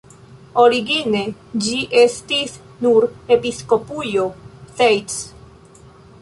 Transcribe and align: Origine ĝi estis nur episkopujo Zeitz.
Origine 0.61 1.19
ĝi 1.65 1.75
estis 2.03 2.55
nur 2.87 3.07
episkopujo 3.37 4.27
Zeitz. 4.81 5.21